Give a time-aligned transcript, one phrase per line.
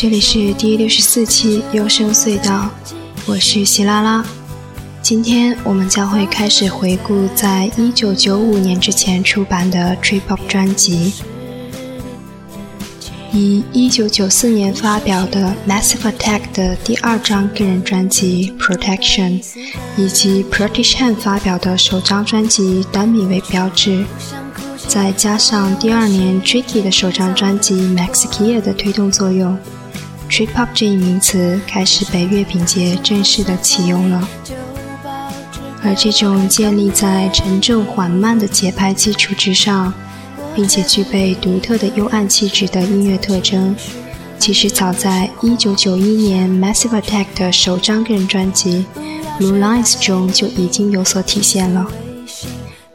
[0.00, 2.70] 这里是第六十四期优声隧道，
[3.26, 4.24] 我是希拉拉。
[5.02, 11.14] 今天我们将会开始回顾在一九九五年之前出版的 Trip Hop 专辑。
[13.32, 19.42] 以一九九四年发表的 Massive Attack 的第二张个人专辑 Protection，
[19.96, 24.04] 以及 Protection 发表的首张专辑 Dummy 为标志，
[24.86, 29.58] 再加上第二年 Tricky 的首张专辑 Maxikia 的推动作用
[30.28, 34.28] ，Trip Hop 这一名词开始被乐评界正式的启用了。
[35.82, 39.92] 而这种建立在沉重缓慢的节拍基础之上。
[40.58, 43.76] 并且具备独特的幽暗气质的音乐特征，
[44.40, 48.84] 其实早在1991年 Massive Attack 的首张个人专辑
[49.40, 51.86] 《Blue Lines》中就已经有所体现了。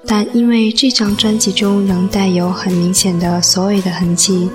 [0.05, 4.49] 但因为这张专辑中仍带有很明显的所谓的痕迹，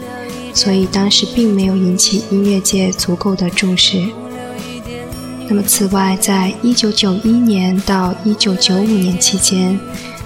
[0.59, 4.09] 所以当时并没有引起音乐界足够的重视。
[5.48, 9.78] 那么，此外，在1991年到1995年期间，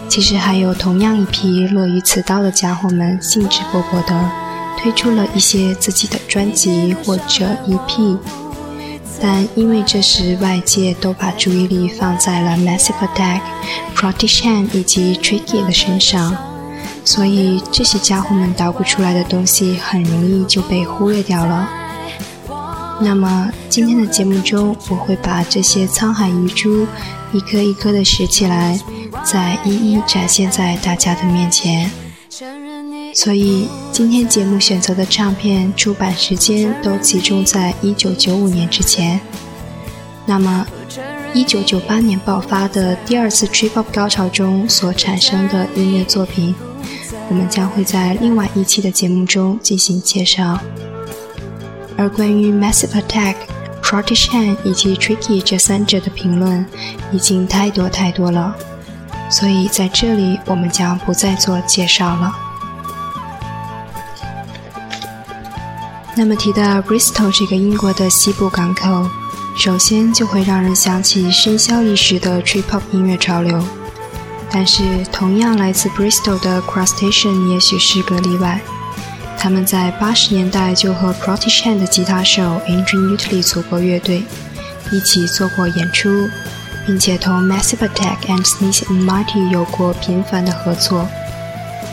[0.09, 4.31] 其实还有同样一批乐于此道的家伙们，兴致勃勃地
[4.79, 8.17] 推出了一些自己的专辑或者 EP，
[9.21, 13.43] 但因为这时外界都把注意力放在了 Massive Attack、
[13.95, 16.35] Protection 以及 Tricky 的身上，
[17.05, 21.69] 所以这些家伙们捣鼓出来的东西很容易就被忽略掉了。
[23.01, 26.87] 那么今天的节目中，我会把这些沧海遗珠
[27.33, 28.81] 一颗一颗的拾起来。
[29.25, 31.91] 再一一展现在大家的面前。
[33.15, 39.21] 所以今天节目选择的唱片出版时间都集中在一九九五年之前。
[40.25, 40.67] 那么，
[41.35, 46.55] 一九九八年爆发的第二次 Trip Hop 高潮中所产生的音乐作品，
[47.33, 50.59] 我们将会在另外一期的节目中进行介绍。
[51.97, 53.37] 而关于 Massive Attack、
[53.83, 56.67] Protection 以及 Tricky 这三者的评论，
[57.11, 58.55] 已经太多太多了。
[59.31, 62.35] 所以在这里，我们将不再做介绍了。
[66.15, 69.09] 那么提到 Bristol 这个英国的西部港口，
[69.57, 73.59] 首先就会让人想起喧嚣一时的 Trip Hop 音乐潮流。
[74.53, 78.61] 但是，同样来自 Bristol 的 Crustation 也许是个例外。
[79.39, 84.25] 他们在八十年代就和 Protection 的吉他手 Andrew Utley 组过乐队，
[84.91, 86.29] 一起做过演出。
[86.85, 91.09] 并且同 Massive Attack and Sneaky and Mighty 有过频繁的合作。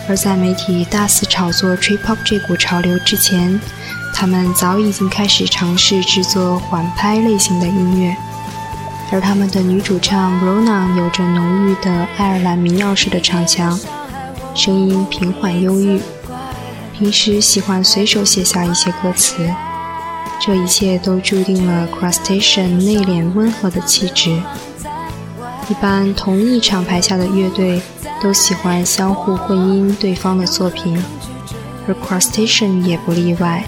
[0.08, 3.59] 而在媒体大肆炒作 Trip Hop 这股潮流之前，
[4.16, 8.16] 他们早已经开始尝试制作缓拍类型的音乐。
[9.12, 13.80] 而他们的女主唱 Brona 有着浓郁的爱尔兰民谣式的唱腔，
[14.53, 16.00] 声音平缓忧郁，
[16.96, 19.50] 平时喜欢随手写下一些歌词。
[20.40, 24.40] 这一切都注定了 Crustation 内敛温和的气质。
[25.69, 27.81] 一般同一厂牌下的乐队
[28.22, 31.03] 都喜欢相互混音对方的作品，
[31.88, 33.66] 而 Crustation 也不例外。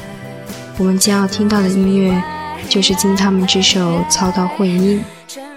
[0.77, 2.23] 我们将要听到的音乐
[2.69, 5.03] 就是经他们之手操刀混音，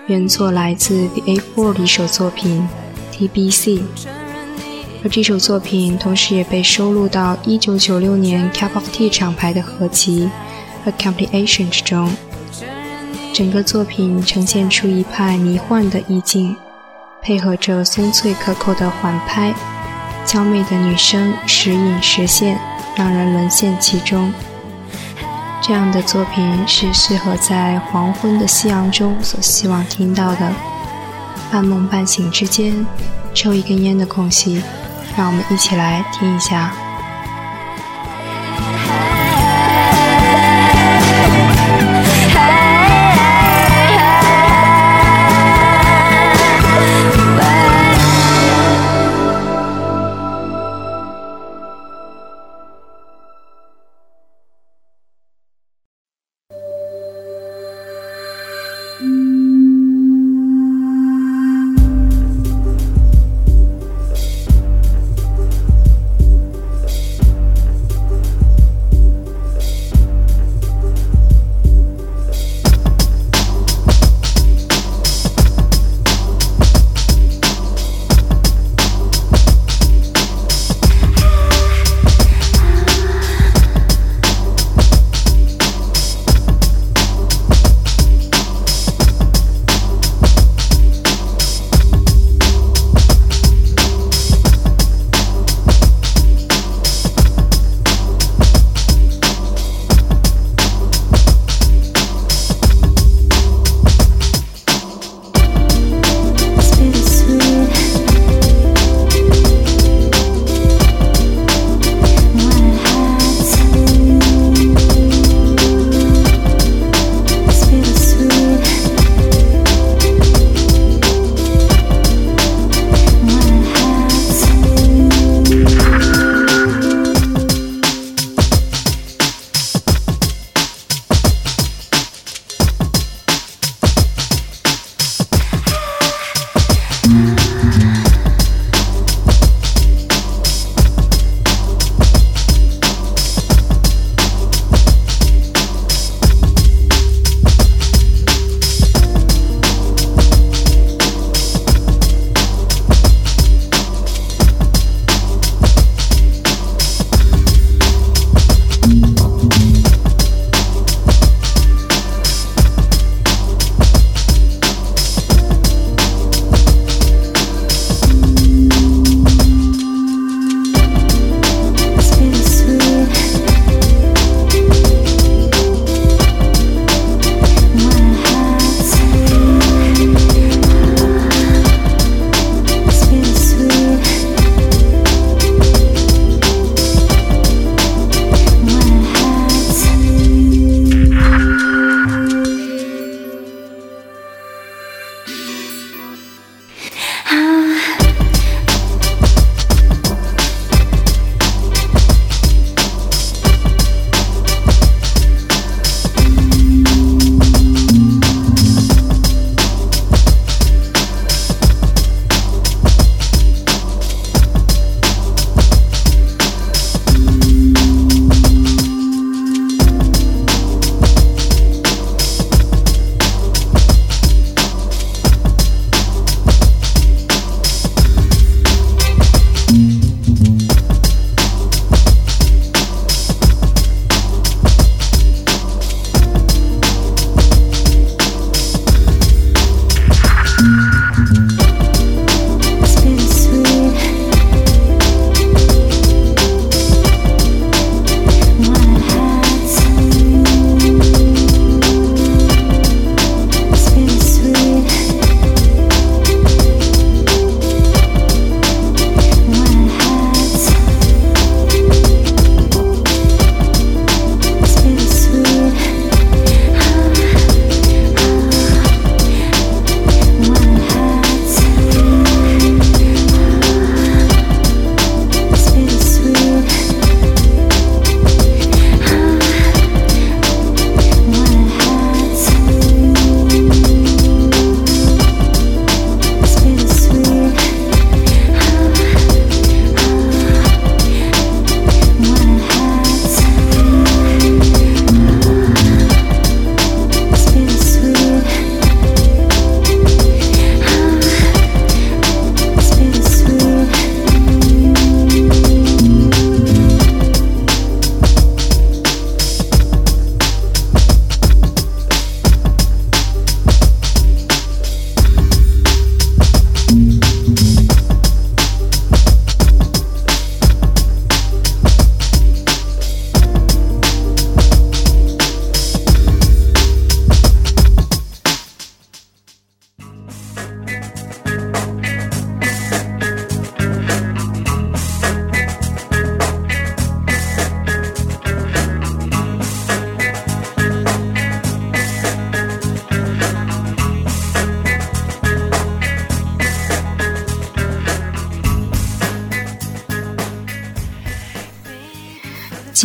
[0.07, 2.69] 原作来自 The A4 的一首作品
[3.11, 3.81] TBC，
[5.03, 10.29] 而这首作品同时也被收录到1996年 Cup of Tea 厂牌的合集
[10.85, 12.13] A Compilation 之中。
[13.33, 16.55] 整个作品呈现出一派迷幻的意境，
[17.23, 19.55] 配合着松脆可口的缓拍，
[20.27, 22.61] 娇媚的女声时隐时现，
[22.95, 24.31] 让人沦陷其中。
[25.67, 30.53] 这样的作品是适合在黄昏的夕阳中所希望听到的。
[31.51, 32.85] 半梦半醒之间，
[33.33, 34.63] 抽一根烟的空隙，
[35.17, 36.84] 让我们一起来听一下。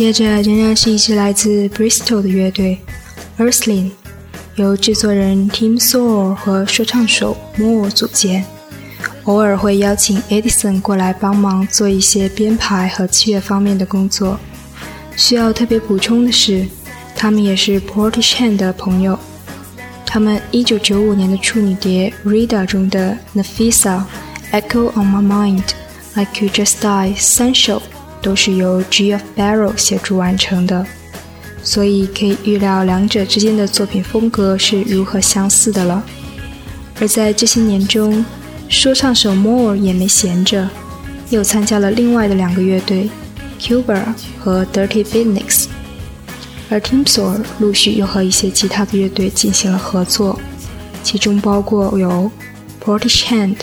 [0.00, 2.78] 接着仍然是一支来自 Bristol 的乐队
[3.36, 3.90] Earthling，
[4.54, 8.46] 由制作人 Tim Saul 和说唱手 Moore 组建，
[9.24, 14.40] 偶尔会邀请 Edison 过来帮忙做一些编排和器乐方面的工作。
[15.16, 16.66] 需要特别补充的是，
[17.14, 19.18] 他们也是 Portishead 的朋友。
[20.06, 24.00] 他们1995年的处女碟《Rida》中的《Nafisa》、
[24.62, 25.62] 《Echo on My Mind》、
[26.18, 27.82] 《Like You Just Die》三首
[28.22, 29.12] 都是由 G.
[29.12, 29.24] F.
[29.36, 30.86] Barrow 协助完成的，
[31.62, 36.04] 所以可以预料两者之间的作品风格是如何相似的了。
[37.00, 38.24] 而在这些年中，
[38.68, 40.68] 说唱手 Moore 也没闲着，
[41.30, 43.08] 又参加了另外的两个乐队
[43.58, 44.02] Cuba
[44.38, 45.66] 和 Dirty Business。
[46.68, 50.38] 而 Tim Saul 陆续又和一些其他的乐队进行了合作，
[51.02, 52.30] 其中包括有
[52.84, 53.56] Portishead、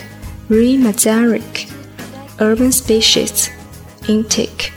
[0.50, 1.40] Re Mazarik、
[2.38, 3.46] Urban Species、
[4.08, 4.70] Intake，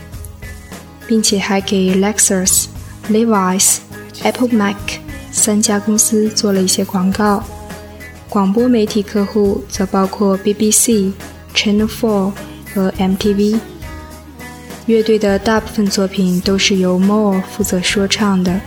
[1.08, 2.66] 并且还给 Lexus、
[3.10, 3.78] Levi's、
[4.22, 4.76] Apple Mac
[5.32, 7.42] 三家公司做了一些广告。
[8.28, 11.12] 广播媒体客户则包括 BBC、
[11.54, 12.32] Channel Four
[12.72, 13.58] 和 MTV。
[14.86, 18.60] 乐队的大部分作品都是由 Moore 负责说唱的，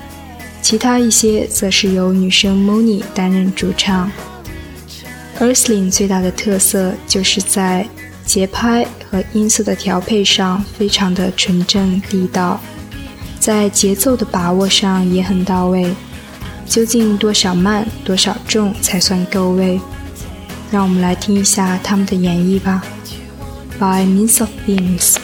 [0.61, 4.11] 其他一些则是由女生 Moni 担任主唱。
[5.39, 7.87] Earthling 最大的特色就是在
[8.25, 12.59] 节拍和音色的调配上非常的纯正地道，
[13.39, 15.93] 在节奏的把握上也很到位。
[16.65, 19.79] 究竟多少慢多少重才算够位？
[20.69, 22.83] 让我们来听一下他们的演绎吧。
[23.79, 25.15] By means of beings。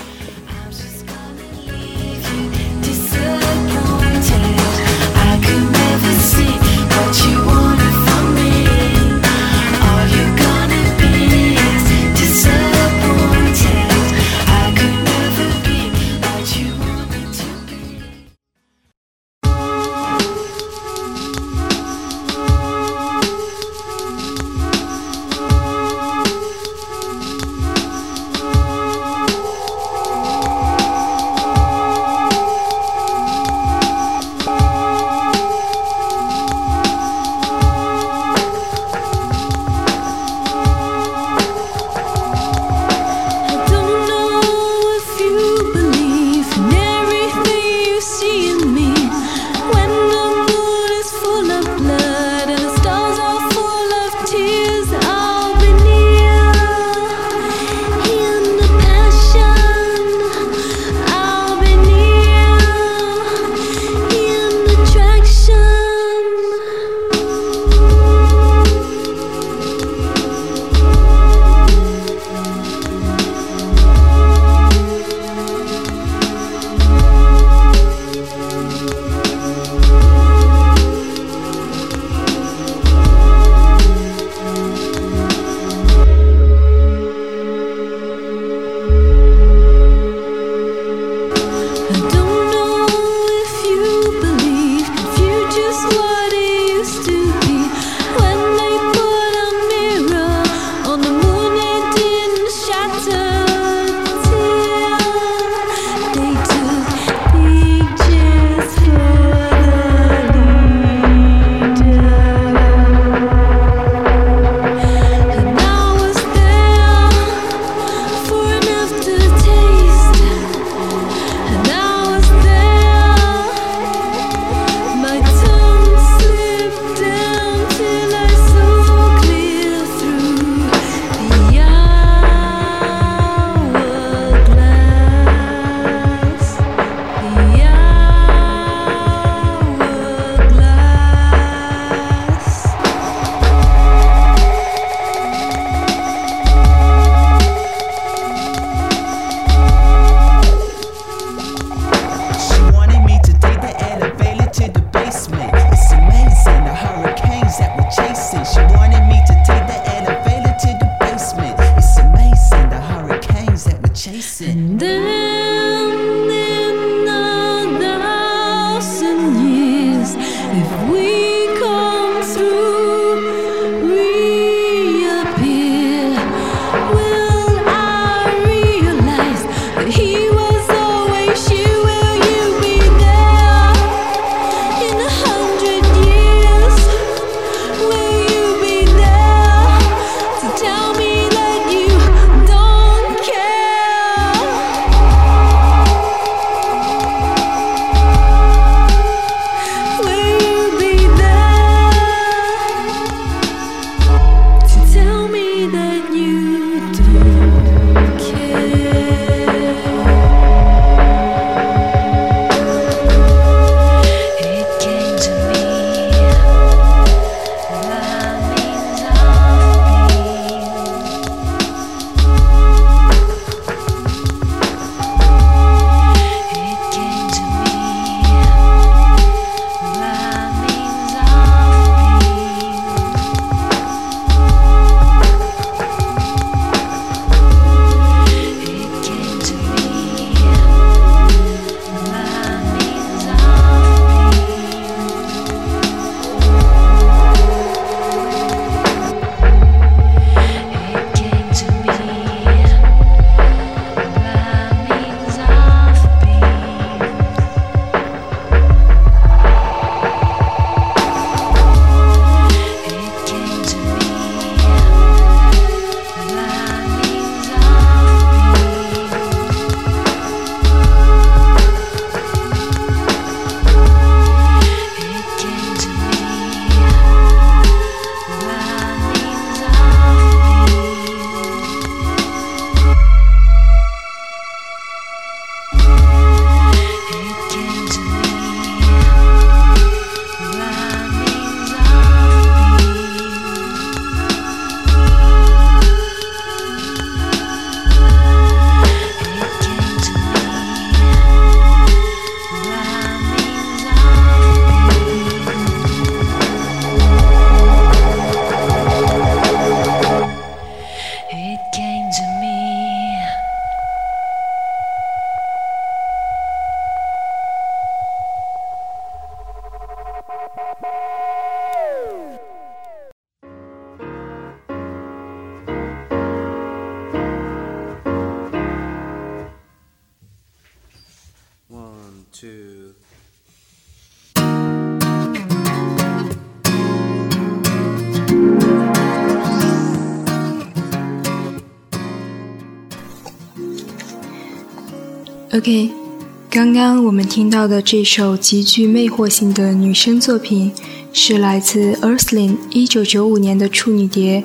[346.49, 350.71] 刚刚我们听到的这首极具魅惑性的女声作品，
[351.13, 354.43] 是来自 Earthling 1995年的处女碟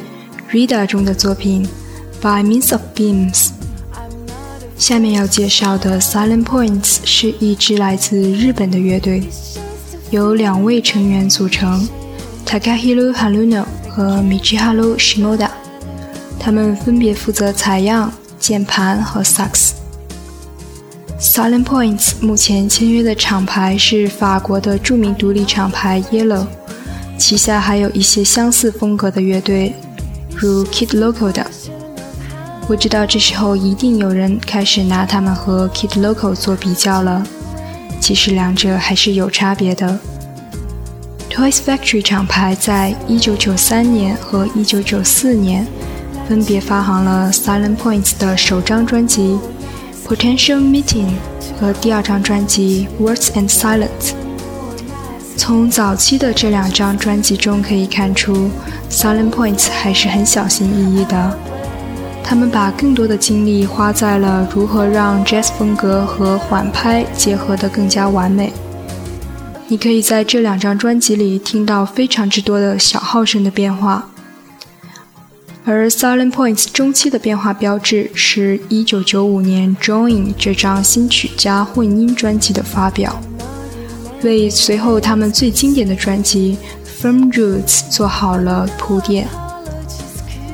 [0.55, 1.67] 《Rida》中的作品
[2.21, 3.35] 《By Means of Beams》。
[4.79, 9.23] 下面要介绍的 Silent Points 是一支来自日本的乐队，
[10.11, 11.89] 由两位成员组成
[12.47, 15.49] ，Takahiro Haruno 和 Michiharu Shimoda，
[16.39, 19.76] 他们分别负责采样、键盘和萨克斯。
[21.19, 26.47] Silent Points 目前签约的厂牌是法国的著名独立厂牌 Yellow，
[27.17, 29.75] 旗下还有一些相似风格的乐队，
[30.37, 31.47] 如 Kid Loco 的。
[32.69, 37.27] 我知道这时候一定有人开始拿他们和 Kid Loco 做比较了，
[37.99, 39.99] 其实两者还是有差别的。
[41.31, 45.67] Toys Factory 厂牌在1993年和1994年
[46.29, 49.39] 分别发行了 Silent Points 的首张专辑。
[50.07, 51.11] Potential Meeting
[51.59, 54.13] 和第二张专辑 Words and Silence。
[55.37, 58.49] 从早期的这两张专辑中可以看出
[58.89, 61.39] ，Silent Points 还是很小心翼翼的。
[62.23, 68.53] 他们把更多的精力花在了如何让 Jazz 风格和缓拍结合得更加完美。
[69.67, 74.09] 你可以在这两张专辑里听到非常之多的小号声的变化。
[75.69, 83.21] 而 Silent Points 中期的变化标志是1995年《Join》这张新曲加混音专辑的发表，
[84.23, 86.57] 为随后他们最经典的专辑
[87.03, 89.27] 《Firm Roots》做好了铺垫。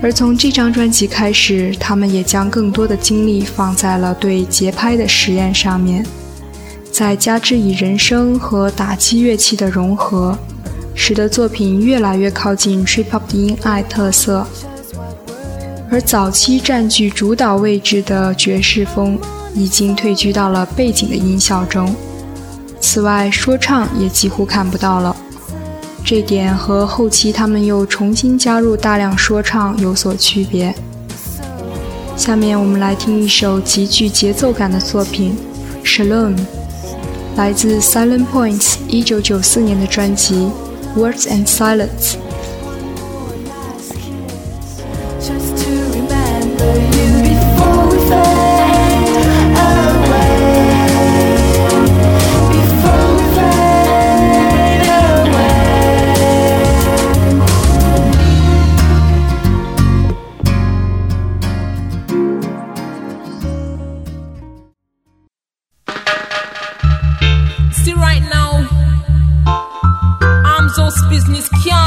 [0.01, 6.07] 而从这张专辑开始，他们也将更多的精力放在了对节拍的实验上面，
[6.90, 10.38] 再加之以人声和打击乐器的融合，
[10.94, 14.46] 使得作品越来越靠近 Trip Hop 的音爱特色。
[15.92, 19.18] 而早期占据主导位置的爵士风
[19.55, 21.94] 已经退居到了背景的音效中，
[22.81, 25.14] 此外说唱也几乎看不到了。
[26.02, 30.74] 这点和后期他们又重新加入大量说唱有所区别。
[32.16, 35.37] 下面我们来听一首极具节奏感的作品
[35.87, 36.35] 《Shalom》，
[37.37, 40.50] 来自 Silent Points 1994年的专辑
[40.98, 42.14] 《Words and Silence》。
[71.12, 71.82] Let the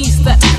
[0.00, 0.49] He's the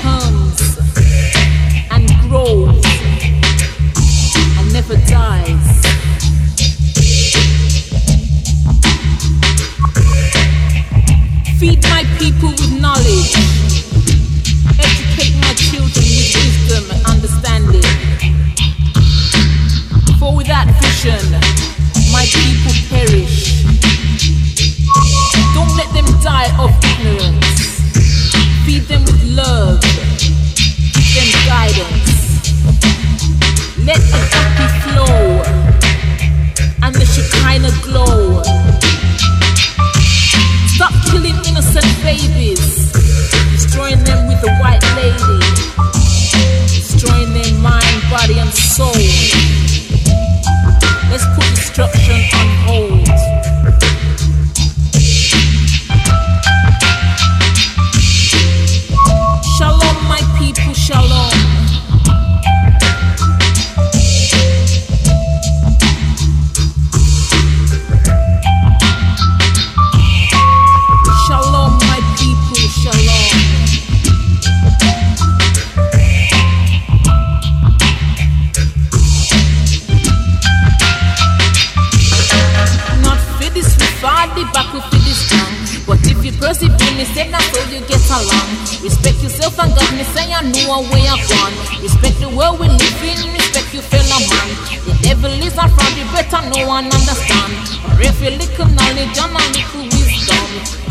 [88.12, 88.48] along.
[88.84, 91.54] Respect yourself and God, me say I know a way I gone.
[91.80, 94.48] Respect the world we live in, respect your fellow man.
[94.84, 97.52] The devil is a fraud, you better know and understand.
[97.88, 100.48] Or if you little knowledge and a little wisdom,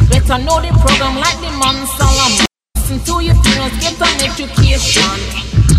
[0.10, 2.46] better know the program like the man Solomon.
[2.76, 5.71] Listen to your parents, get an education.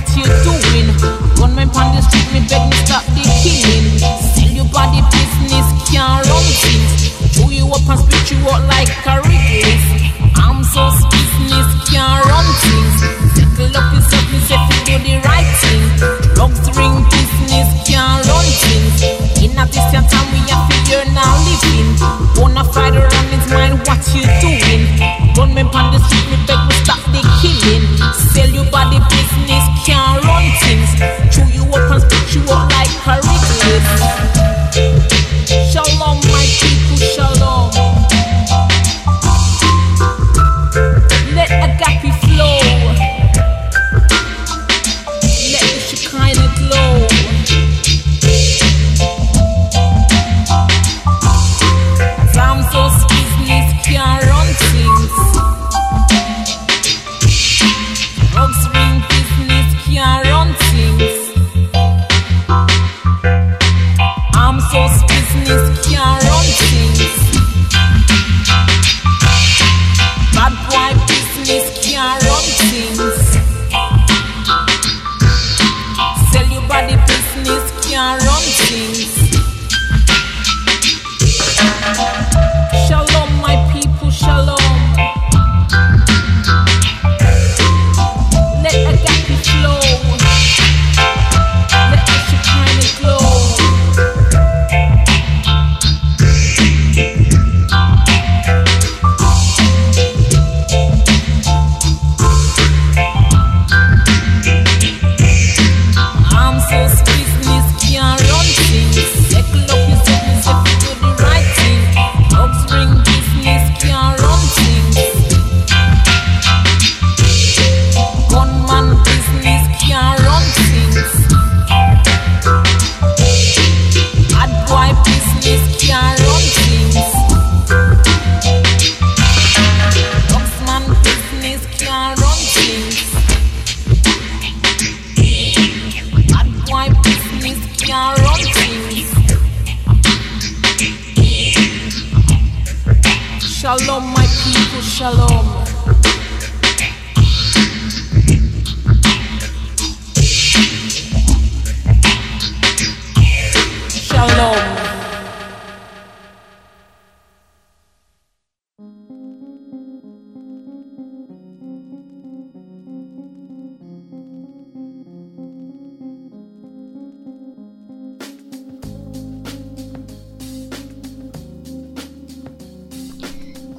[0.00, 0.88] What you doing?
[1.36, 3.98] Gunmen on the street, me beg me stop the killing.
[4.32, 7.34] Sell your body business can't run things.
[7.34, 9.84] Chew you up and spit you out like a Wrigley's.
[10.36, 10.90] I'm so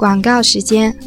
[0.01, 0.97] 广告时间，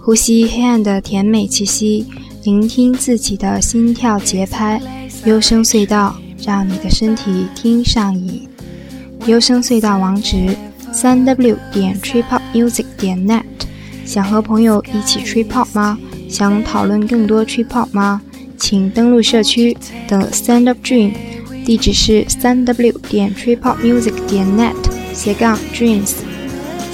[0.00, 2.06] 呼吸黑暗的甜美气息，
[2.44, 4.80] 聆听自己的心跳节拍。
[5.26, 8.48] 优声隧道，让你的身体听上瘾。
[9.26, 10.56] 优声隧道网址：
[10.90, 13.42] 三 w 点 tripopmusic 点 net。
[14.06, 15.98] 想和朋友一起吹泡吗？
[16.26, 18.22] 想讨论更多吹泡吗？
[18.56, 19.76] 请登录社区
[20.08, 21.12] 的 Stand Up Dream
[21.66, 24.74] 地址是三 w 点 tripopmusic 点 net
[25.12, 26.12] 斜杠 dreams。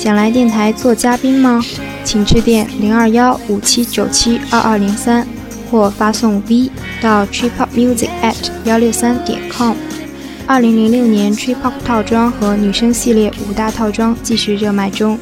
[0.04, 1.64] 想来电台做嘉宾吗？
[2.04, 5.26] 请致电零二幺五七九七二二零三，
[5.70, 9.74] 或发送 V 到 tripopmusic at 幺六三点 com。
[10.46, 15.18] 二零零六年 tripop 套装和女生系列五大套装继续热卖中，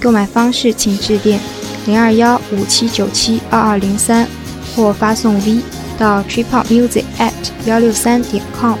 [0.00, 1.40] 购买方式请致电
[1.86, 4.28] 零二幺五七九七二二零三，
[4.76, 5.58] 或发送 V
[5.98, 7.32] 到 tripopmusic at
[7.66, 8.76] 幺六三点 com。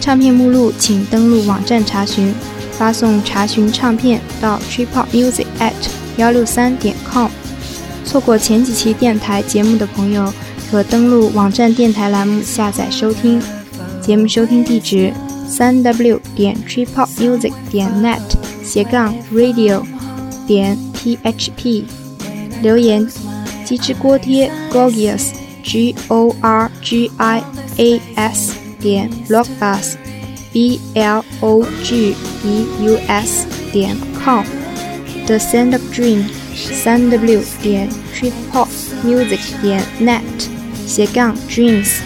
[0.00, 2.34] 唱片目录请登录网站查询，
[2.78, 5.72] 发送查询唱片到 tripopmusic at
[6.16, 7.28] 幺六三点 com。
[8.04, 10.32] 错过前几期电台节目的朋友，
[10.70, 13.40] 可登录网站电台栏目下载收听。
[14.00, 15.12] 节目收听地址：
[15.48, 18.20] 三 w 点 tripopmusic 点 net
[18.62, 19.82] 斜杠 radio
[20.46, 21.84] 点 php。
[22.62, 23.06] 留言：
[23.64, 25.28] 鸡汁锅贴 gorgias
[25.62, 27.42] g o r g i
[27.76, 29.94] a s 点 blogbus
[30.54, 32.14] b l o g
[32.44, 34.44] e u s 点 com。
[35.26, 36.22] The Sound of Dream
[36.54, 40.22] 三 w 点 tripopmusic 点 net
[40.86, 41.96] 斜杠 dreams。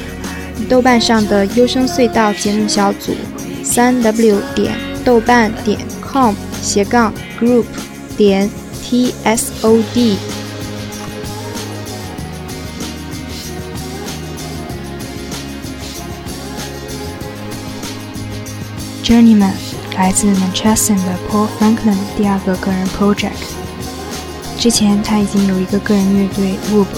[0.69, 3.15] 豆瓣上的优声隧道节目小组，
[3.63, 7.67] 三 w 点豆瓣点 com 斜杠 group
[8.17, 8.49] 点
[8.83, 10.17] t s o d。
[19.09, 19.55] Journeyman
[19.97, 23.31] 来自 Manchester 的 Paul Franklin 第二个个人 project。
[24.59, 26.89] 之前他已经有一个个人乐队 Whoop。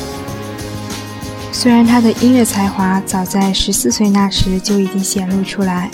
[1.52, 5.88] 虽然他的音乐才华早在十四岁那时就已经显露出来，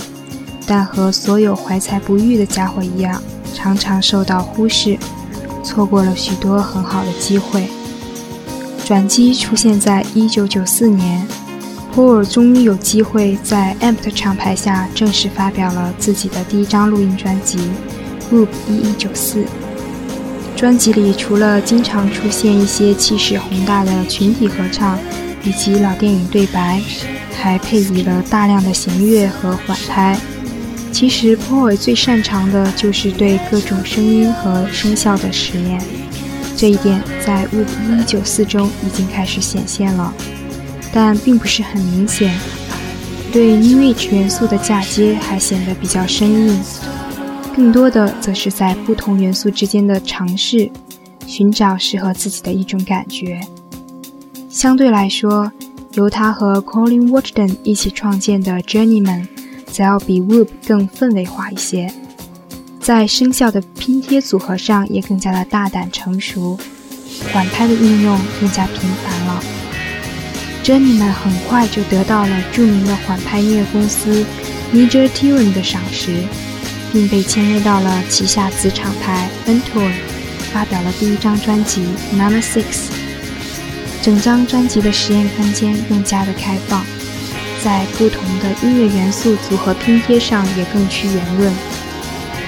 [0.66, 3.22] 但和所有怀才不遇的家伙一样，
[3.55, 4.98] 常常受到忽视，
[5.62, 7.68] 错过了许多很好的机会。
[8.87, 11.29] 转机出现在一九九四年，
[11.97, 17.59] 普尔终于有机会在 Amp 的厂牌下正式发表了自己的第一张录音专辑
[18.31, 19.39] 《Group 一一九四》。
[20.55, 24.99] 专辑里除了经常出现一些气势宏大的群体合唱。
[25.43, 26.83] 以及老电影对白，
[27.33, 30.19] 还配以了大量的弦乐和缓拍。
[30.91, 35.81] 其实 Paul 最擅长的就是对各种声音和声效的实验，
[36.57, 40.13] 这一点在《Whoop 1994》中已经开始显现了，
[40.97, 42.35] 但并不是很明显。
[43.31, 46.59] 对 New Age 元素的嫁接还显得比较生硬，
[47.55, 50.71] 更多的则是在不同元素之间的尝试，
[51.27, 53.39] 寻找适合自己的一种感觉。
[54.49, 55.53] 相对来说，
[55.93, 59.27] 由他和 Colin Watchden 一起创建的 Journeyman，
[59.71, 61.93] 则要比 Whoop 更氛围化一些，
[62.81, 66.59] 在声效的拼贴组合上也更加的大胆成熟，
[67.31, 69.43] 缓拍的运用更加频繁了。
[70.66, 74.26] Jennymen 很快就得到了著名的缓拍音乐公司
[74.74, 76.24] Major t u n 的赏识，
[76.92, 79.88] 并被签约到了旗下子厂牌 Entour，
[80.52, 82.88] 发表了第一张专辑 Number Six。
[84.02, 86.85] 整张专辑的实验空间更加的开放，
[87.62, 91.55] 在不同的音乐元素组合拼贴上也更趋圆润。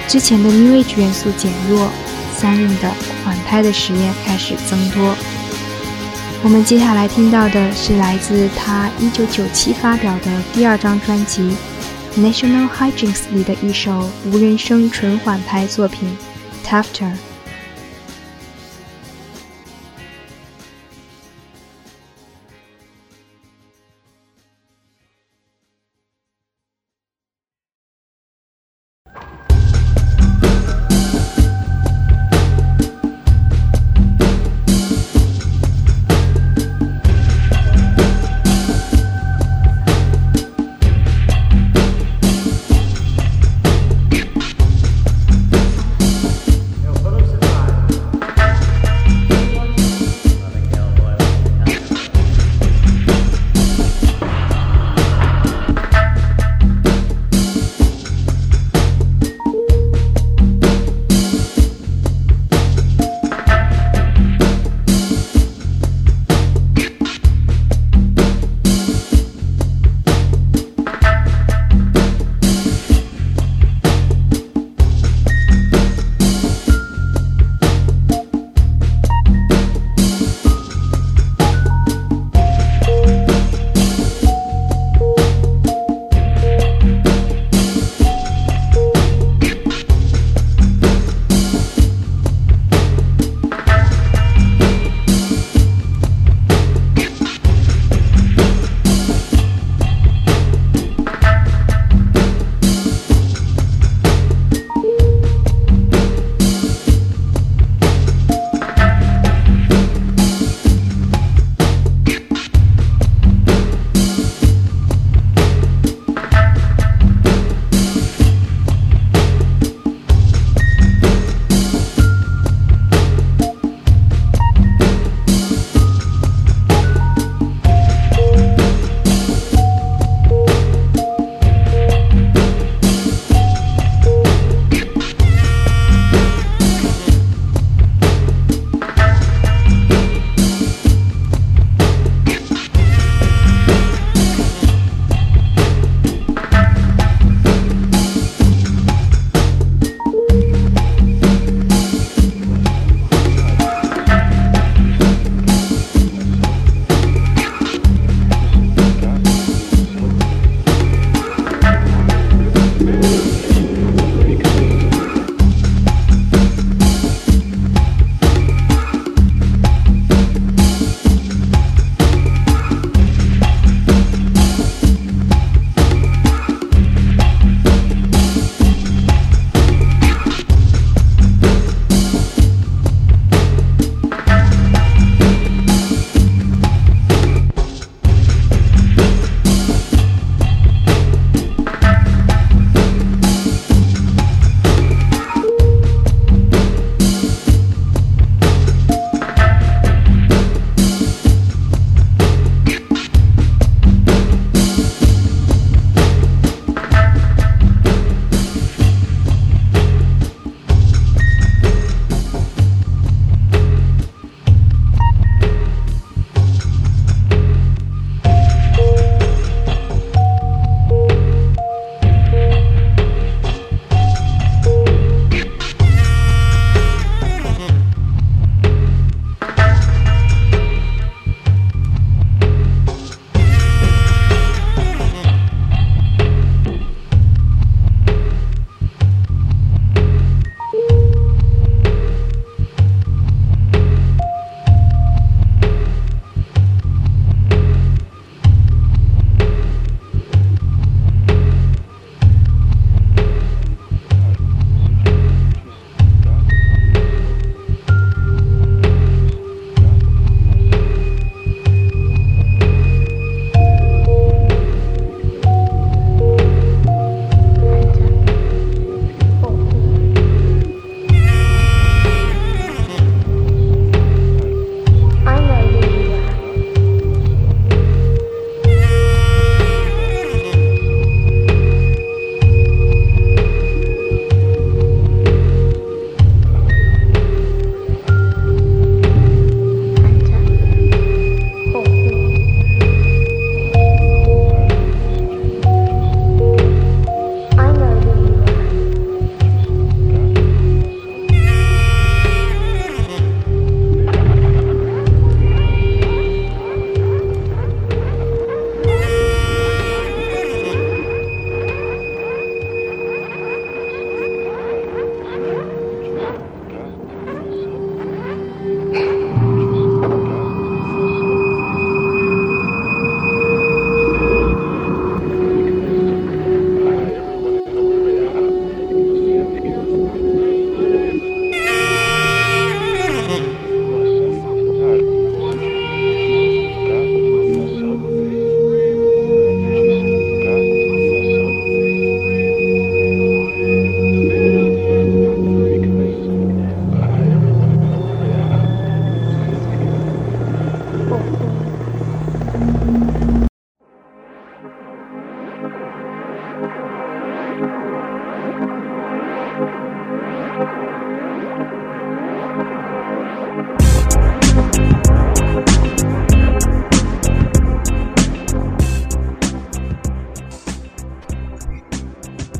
[0.09, 1.89] 之前的 New Age 元素减弱，
[2.37, 2.91] 相应的
[3.23, 5.15] 缓拍的实验开始增多。
[6.41, 11.53] 我们接下来听到的是来自他一九九七发表的第二张专辑
[12.17, 16.17] 《National Hijinks》里的一首无人声纯缓拍作品
[16.65, 17.11] 《Tafter》。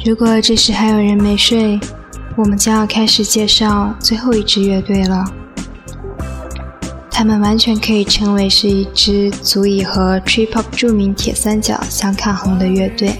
[0.09, 1.79] 如果这时还有人没睡，
[2.35, 5.23] 我们将要开始介绍最后一支乐队了。
[7.11, 13.17] 他们完全可以称为是一支足以和 Trip Hop 著名铁三角相抗衡的乐队。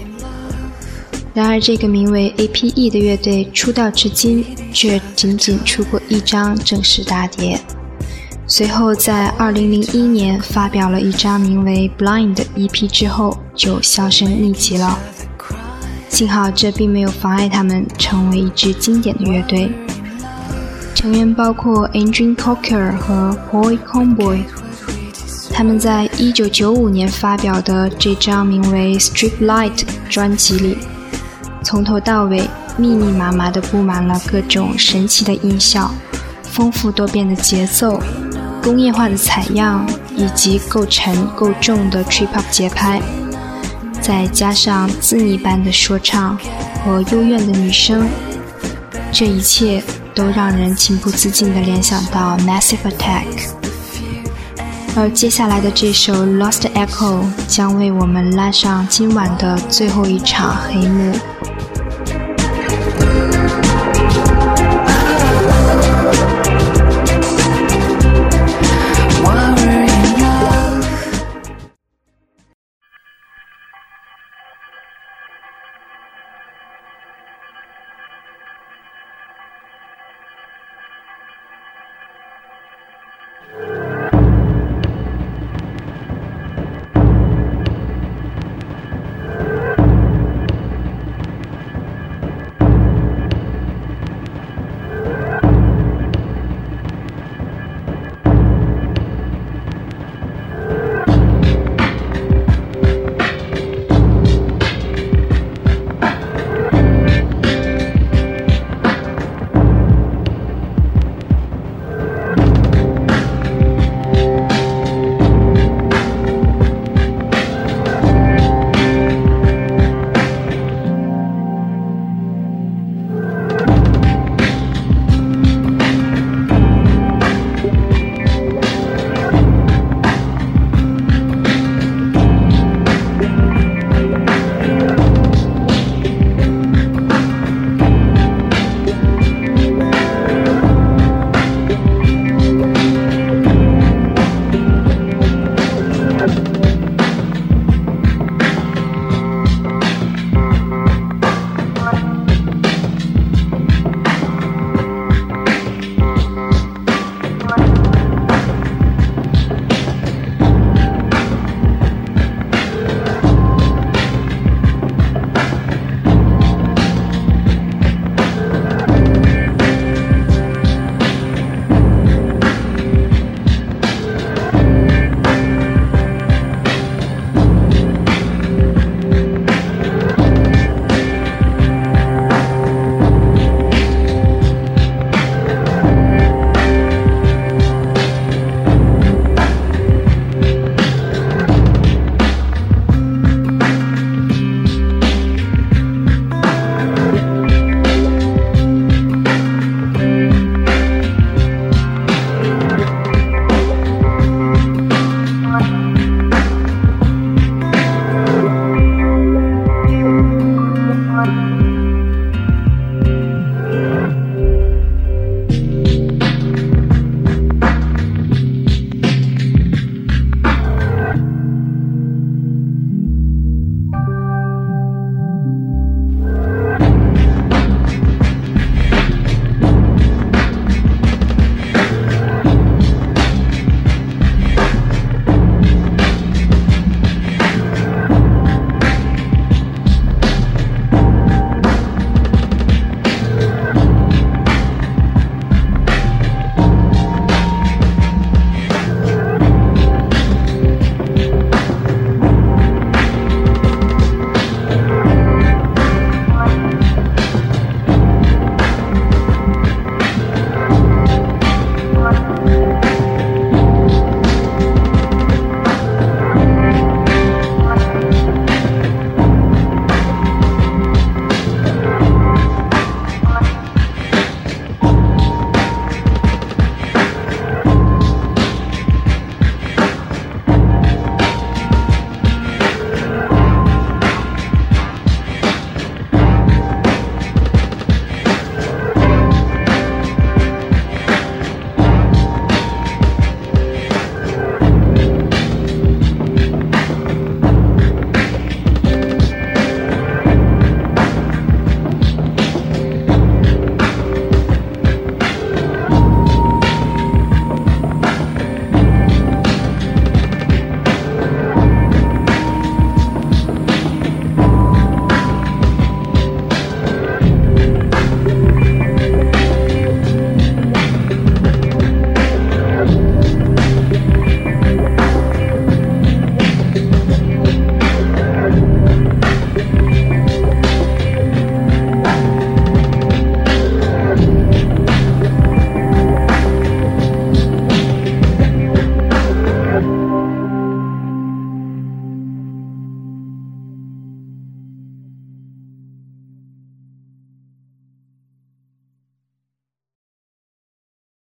[1.32, 7.60] 然而，这个名为 A.P.E 的乐队出道至今却仅仅出过一张正式大碟，
[8.48, 14.98] 随后在2001年发表了一张名为 Blind 的 EP 之后就销声匿迹了。
[16.20, 19.72] 幸好这并没有妨碍他们成为一支经典的乐队。
[20.94, 24.42] 成员包括 Andrew Cocker 和 Boy Comboy。
[25.50, 29.76] 他们在1995年发表的这张名为《Strip Light》
[30.10, 30.76] 专辑里，
[31.62, 32.46] 从头到尾
[32.76, 35.90] 密密麻麻地布满了各种神奇的音效、
[36.42, 37.98] 丰富多变的节奏、
[38.62, 43.00] 工业化的采样以及够沉够重的 Trip Hop 节拍，
[44.00, 46.38] 再加上自拟般的说唱
[46.84, 48.08] 和幽怨的女声，
[49.12, 49.82] 这一切。
[50.12, 53.24] 都让人情不自禁地联想到 Massive Attack，
[54.96, 61.12] 而接下来的这首 Lost Echo 将为我们拉上今晚的最后一场黑幕。